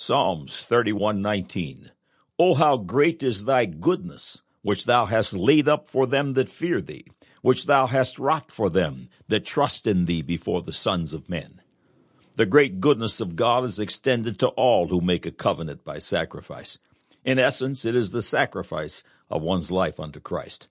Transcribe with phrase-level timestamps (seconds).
[0.00, 1.90] Psalms 31:19
[2.38, 6.80] O how great is thy goodness which thou hast laid up for them that fear
[6.80, 7.04] thee
[7.42, 11.60] which thou hast wrought for them that trust in thee before the sons of men.
[12.36, 16.78] The great goodness of God is extended to all who make a covenant by sacrifice.
[17.24, 20.68] In essence it is the sacrifice of one's life unto Christ.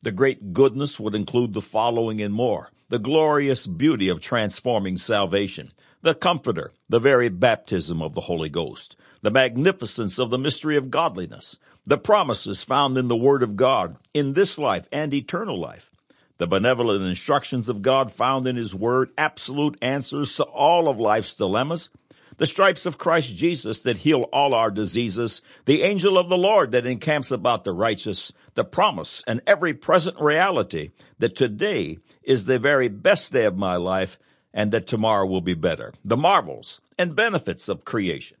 [0.00, 2.70] The great goodness would include the following and more.
[2.88, 8.96] The glorious beauty of transforming salvation, the Comforter, the very baptism of the Holy Ghost,
[9.20, 13.96] the magnificence of the mystery of godliness, the promises found in the Word of God
[14.14, 15.90] in this life and eternal life,
[16.38, 21.34] the benevolent instructions of God found in His Word, absolute answers to all of life's
[21.34, 21.90] dilemmas,
[22.38, 26.72] the stripes of Christ Jesus that heal all our diseases, the angel of the Lord
[26.72, 32.58] that encamps about the righteous, the promise and every present reality that today is the
[32.58, 34.18] very best day of my life
[34.52, 38.36] and that tomorrow will be better, the marvels and benefits of creation.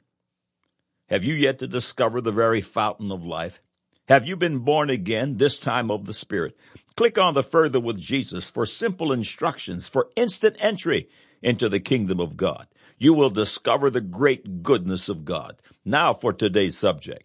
[1.08, 3.60] Have you yet to discover the very fountain of life?
[4.08, 6.56] Have you been born again, this time of the Spirit?
[6.96, 11.08] Click on the Further with Jesus for simple instructions for instant entry
[11.42, 12.66] into the kingdom of God.
[12.98, 15.62] You will discover the great goodness of God.
[15.84, 17.24] Now for today's subject.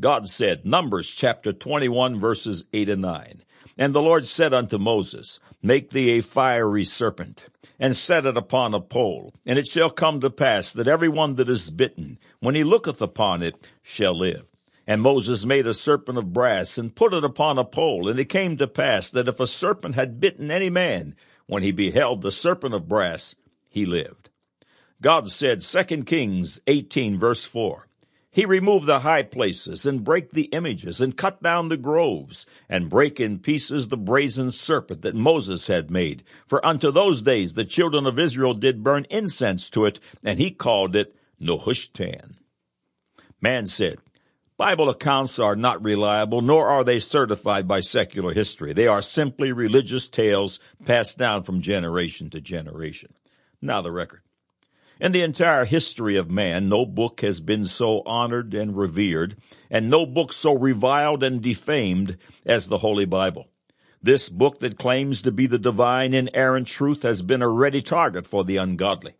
[0.00, 3.42] God said, Numbers chapter 21 verses 8 and 9.
[3.76, 7.46] And the Lord said unto Moses, Make thee a fiery serpent,
[7.78, 9.34] and set it upon a pole.
[9.44, 13.02] And it shall come to pass that every one that is bitten, when he looketh
[13.02, 14.46] upon it, shall live.
[14.86, 18.08] And Moses made a serpent of brass, and put it upon a pole.
[18.08, 21.14] And it came to pass that if a serpent had bitten any man,
[21.46, 23.34] when he beheld the serpent of brass,
[23.68, 24.30] he lived.
[25.00, 27.87] God said, 2 Kings 18 verse 4,
[28.38, 32.88] he removed the high places and brake the images and cut down the groves and
[32.88, 36.22] brake in pieces the brazen serpent that Moses had made.
[36.46, 40.52] For unto those days the children of Israel did burn incense to it, and he
[40.52, 42.36] called it Nehushtan.
[43.40, 43.98] Man said,
[44.56, 48.72] Bible accounts are not reliable, nor are they certified by secular history.
[48.72, 53.14] They are simply religious tales passed down from generation to generation.
[53.60, 54.20] Now the record.
[55.00, 59.36] In the entire history of man, no book has been so honored and revered,
[59.70, 63.46] and no book so reviled and defamed as the Holy Bible.
[64.02, 68.26] This book that claims to be the divine inerrant truth has been a ready target
[68.26, 69.14] for the ungodly.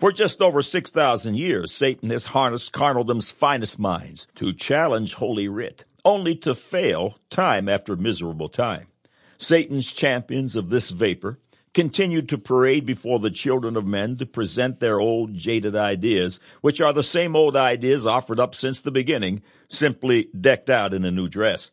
[0.00, 5.84] For just over 6,000 years, Satan has harnessed carnaldom's finest minds to challenge Holy Writ,
[6.04, 8.88] only to fail time after miserable time.
[9.38, 11.38] Satan's champions of this vapor
[11.74, 16.80] continued to parade before the children of men to present their old jaded ideas, which
[16.80, 21.10] are the same old ideas offered up since the beginning, simply decked out in a
[21.10, 21.72] new dress.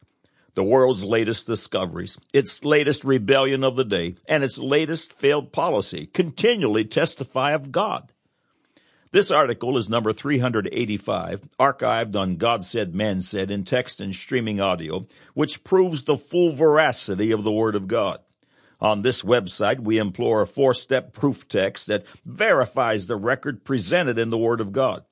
[0.53, 6.07] The world's latest discoveries, its latest rebellion of the day, and its latest failed policy
[6.07, 8.12] continually testify of God.
[9.12, 14.59] This article is number 385, archived on God Said, Man Said in text and streaming
[14.59, 18.19] audio, which proves the full veracity of the Word of God.
[18.81, 24.31] On this website, we implore a four-step proof text that verifies the record presented in
[24.31, 25.06] the Word of God.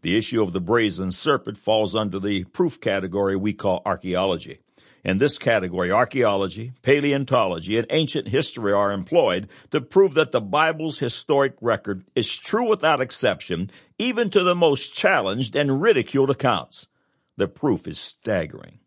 [0.00, 4.60] The issue of the brazen serpent falls under the proof category we call archaeology.
[5.04, 10.98] In this category, archaeology, paleontology, and ancient history are employed to prove that the Bible's
[10.98, 16.88] historic record is true without exception, even to the most challenged and ridiculed accounts.
[17.36, 18.78] The proof is staggering.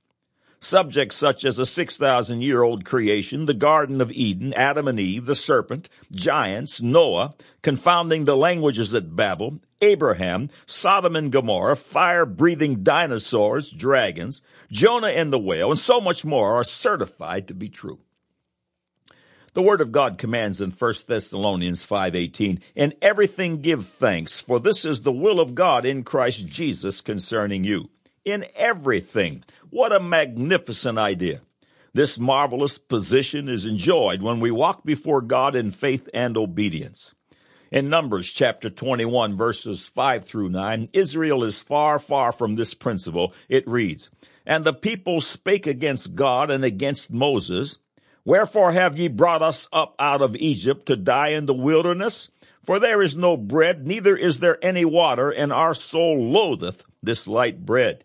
[0.59, 5.25] Subjects such as a 6,000 year old creation, the Garden of Eden, Adam and Eve,
[5.25, 12.84] the serpent, giants, Noah, confounding the languages at Babel, Abraham, Sodom and Gomorrah, fire breathing
[12.84, 14.41] dinosaurs, dragons,
[14.72, 18.00] Jonah and the whale, and so much more are certified to be true.
[19.53, 24.85] The word of God commands in 1 Thessalonians 5:18, "In everything give thanks, for this
[24.85, 27.89] is the will of God in Christ Jesus concerning you."
[28.28, 29.46] In everything.
[29.70, 31.40] What a magnificent idea.
[31.94, 37.16] This marvelous position is enjoyed when we walk before God in faith and obedience.
[37.72, 43.34] In Numbers chapter 21 verses 5 through 9, Israel is far, far from this principle.
[43.48, 44.10] It reads,
[44.46, 47.80] And the people spake against God and against Moses,
[48.25, 52.30] Wherefore have ye brought us up out of Egypt to die in the wilderness?
[52.62, 57.25] For there is no bread, neither is there any water, and our soul loatheth this
[57.25, 58.04] light bread.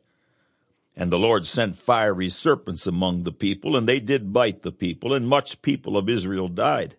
[0.94, 5.14] And the Lord sent fiery serpents among the people, and they did bite the people,
[5.14, 6.96] and much people of Israel died.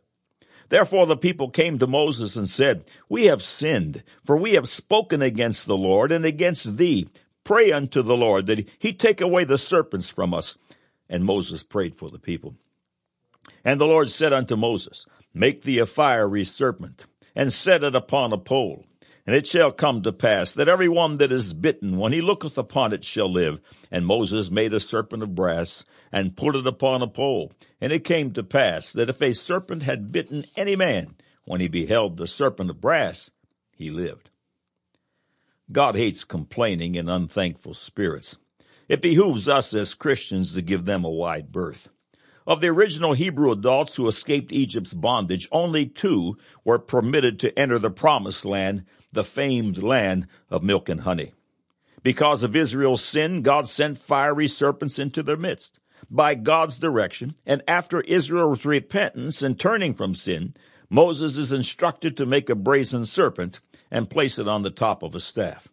[0.69, 5.21] Therefore the people came to Moses and said, We have sinned, for we have spoken
[5.21, 7.07] against the Lord and against thee.
[7.43, 10.57] Pray unto the Lord that he take away the serpents from us.
[11.07, 12.55] And Moses prayed for the people.
[13.63, 17.05] And the Lord said unto Moses, Make thee a fiery serpent,
[17.35, 18.85] and set it upon a pole
[19.25, 22.57] And it shall come to pass that every one that is bitten, when he looketh
[22.57, 23.61] upon it, shall live.
[23.89, 27.51] And Moses made a serpent of brass, and put it upon a pole.
[27.79, 31.15] And it came to pass that if a serpent had bitten any man,
[31.45, 33.31] when he beheld the serpent of brass,
[33.75, 34.29] he lived.
[35.71, 38.37] God hates complaining and unthankful spirits.
[38.89, 41.89] It behooves us as Christians to give them a wide berth.
[42.45, 47.79] Of the original Hebrew adults who escaped Egypt's bondage, only two were permitted to enter
[47.79, 51.33] the promised land, the famed land of milk and honey.
[52.01, 55.79] Because of Israel's sin, God sent fiery serpents into their midst.
[56.09, 60.53] By God's direction, and after Israel's repentance and turning from sin,
[60.89, 65.15] Moses is instructed to make a brazen serpent and place it on the top of
[65.15, 65.69] a staff.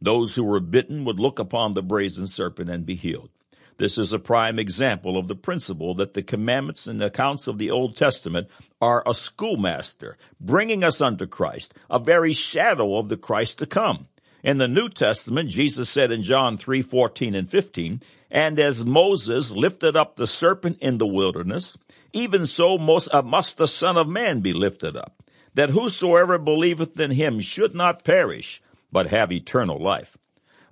[0.00, 3.30] Those who were bitten would look upon the brazen serpent and be healed.
[3.78, 7.70] This is a prime example of the principle that the commandments and accounts of the
[7.70, 8.48] Old Testament
[8.80, 14.08] are a schoolmaster, bringing us unto Christ, a very shadow of the Christ to come.
[14.42, 18.00] In the New Testament, Jesus said in John 3, 14 and 15,
[18.30, 21.76] And as Moses lifted up the serpent in the wilderness,
[22.12, 23.22] even so must, uh,
[23.56, 25.22] the Son of Man be lifted up,
[25.54, 30.16] that whosoever believeth in him should not perish, but have eternal life.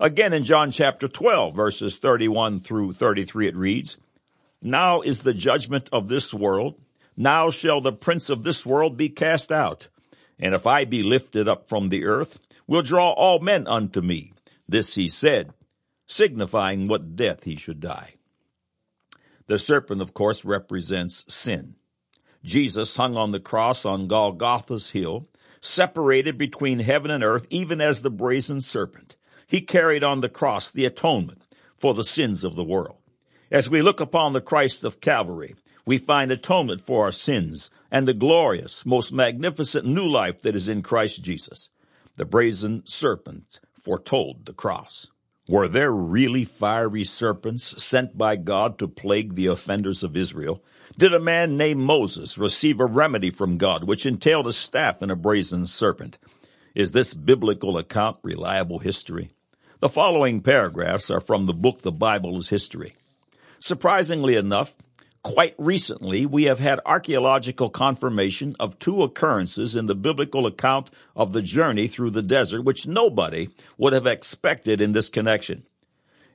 [0.00, 3.96] Again in John chapter 12, verses 31 through 33, it reads,
[4.60, 6.80] Now is the judgment of this world.
[7.16, 9.88] Now shall the prince of this world be cast out.
[10.38, 14.32] And if I be lifted up from the earth, will draw all men unto me.
[14.68, 15.52] This he said,
[16.06, 18.14] signifying what death he should die.
[19.46, 21.76] The serpent, of course, represents sin.
[22.42, 25.28] Jesus hung on the cross on Golgotha's hill,
[25.60, 29.16] separated between heaven and earth, even as the brazen serpent.
[29.46, 31.42] He carried on the cross the atonement
[31.76, 32.98] for the sins of the world.
[33.50, 35.54] As we look upon the Christ of Calvary,
[35.86, 40.66] we find atonement for our sins and the glorious, most magnificent new life that is
[40.66, 41.68] in Christ Jesus.
[42.16, 45.08] The brazen serpent foretold the cross.
[45.46, 50.64] Were there really fiery serpents sent by God to plague the offenders of Israel?
[50.96, 55.12] Did a man named Moses receive a remedy from God which entailed a staff and
[55.12, 56.18] a brazen serpent?
[56.74, 59.30] Is this biblical account reliable history?
[59.78, 62.96] The following paragraphs are from the book The Bible as History.
[63.60, 64.74] Surprisingly enough,
[65.22, 71.32] quite recently we have had archaeological confirmation of two occurrences in the biblical account of
[71.32, 75.64] the journey through the desert which nobody would have expected in this connection.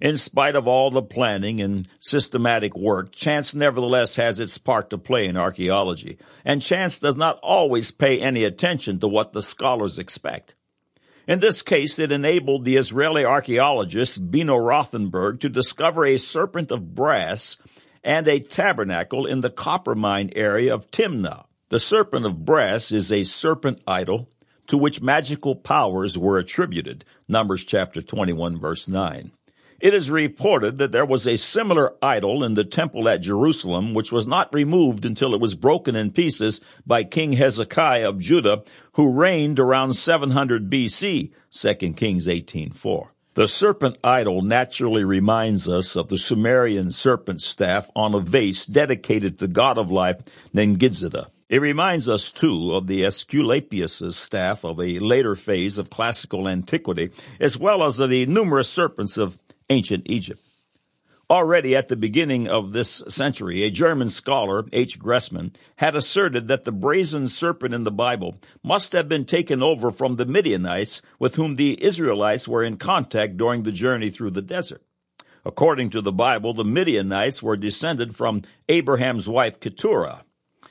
[0.01, 4.97] In spite of all the planning and systematic work, chance nevertheless has its part to
[4.97, 9.99] play in archaeology, and chance does not always pay any attention to what the scholars
[9.99, 10.55] expect.
[11.27, 16.95] In this case, it enabled the Israeli archaeologist Beno Rothenberg to discover a serpent of
[16.95, 17.57] brass
[18.03, 21.45] and a tabernacle in the copper mine area of Timnah.
[21.67, 24.29] The serpent of brass is a serpent idol
[24.67, 27.03] to which magical powers were attributed.
[27.27, 29.31] Numbers chapter 21 verse 9.
[29.81, 34.11] It is reported that there was a similar idol in the temple at Jerusalem, which
[34.11, 39.13] was not removed until it was broken in pieces by King Hezekiah of Judah, who
[39.13, 43.07] reigned around 700 BC, 2 Kings 18.4.
[43.35, 49.39] The serpent idol naturally reminds us of the Sumerian serpent staff on a vase dedicated
[49.39, 50.17] to god of life
[50.53, 51.27] Gizida.
[51.47, 57.11] It reminds us too of the Aesculapius' staff of a later phase of classical antiquity,
[57.39, 59.37] as well as of the numerous serpents of
[59.69, 60.41] ancient Egypt.
[61.31, 64.99] Already at the beginning of this century, a German scholar, H.
[64.99, 69.91] Gressmann, had asserted that the brazen serpent in the Bible must have been taken over
[69.91, 74.41] from the Midianites with whom the Israelites were in contact during the journey through the
[74.41, 74.81] desert.
[75.45, 80.23] According to the Bible, the Midianites were descended from Abraham's wife Keturah.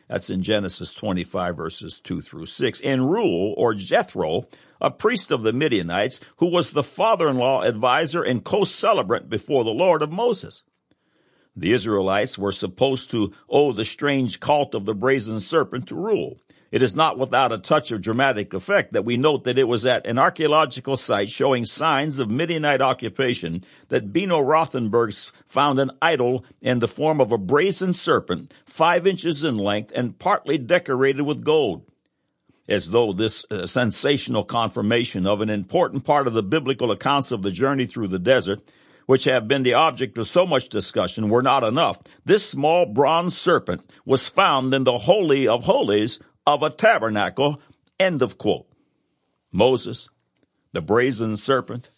[0.09, 2.81] That's in Genesis 25 verses 2 through 6.
[2.81, 4.49] In Reuel or Jethro
[4.81, 10.03] a priest of the Midianites, who was the father-in-law, advisor, and co-celebrant before the Lord
[10.03, 10.63] of Moses.
[11.57, 16.37] The Israelites were supposed to owe the strange cult of the brazen serpent to Reuel.
[16.71, 19.87] It is not without a touch of dramatic effect that we note that it was
[19.87, 26.45] at an archaeological site showing signs of Midianite occupation that Beno Rothenberg found an idol
[26.61, 31.43] in the form of a brazen serpent, five inches in length and partly decorated with
[31.43, 31.87] gold
[32.69, 37.43] as though this uh, sensational confirmation of an important part of the biblical accounts of
[37.43, 38.61] the journey through the desert,
[39.07, 41.99] which have been the object of so much discussion, were not enough.
[42.25, 47.61] This small bronze serpent was found in the Holy of Holies of a tabernacle.
[47.99, 48.67] End of quote.
[49.51, 50.11] Moses,
[50.73, 51.89] the brazen serpent,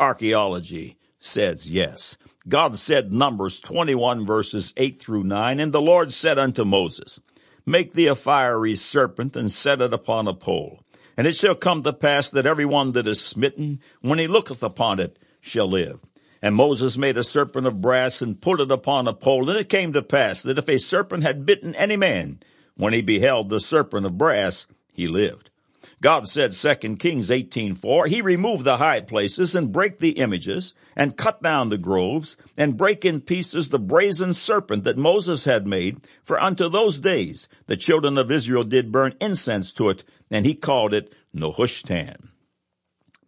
[0.00, 2.18] archaeology says yes.
[2.48, 7.20] God said Numbers 21 verses 8 through 9, and the Lord said unto Moses,
[7.68, 10.82] Make thee a fiery serpent and set it upon a pole.
[11.18, 14.62] And it shall come to pass that every one that is smitten, when he looketh
[14.62, 16.00] upon it, shall live.
[16.40, 19.50] And Moses made a serpent of brass and put it upon a pole.
[19.50, 22.40] And it came to pass that if a serpent had bitten any man,
[22.74, 25.50] when he beheld the serpent of brass, he lived.
[26.00, 31.16] God said, 2 Kings 18:4, He removed the high places and break the images and
[31.16, 36.00] cut down the groves and break in pieces the brazen serpent that Moses had made.
[36.22, 40.54] For unto those days the children of Israel did burn incense to it, and he
[40.54, 42.28] called it Nehushtan.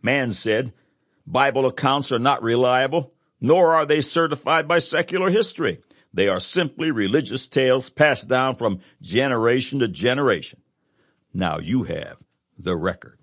[0.03, 0.73] Man said,
[1.27, 5.81] Bible accounts are not reliable, nor are they certified by secular history.
[6.13, 10.61] They are simply religious tales passed down from generation to generation.
[11.33, 12.17] Now you have
[12.63, 13.20] the record.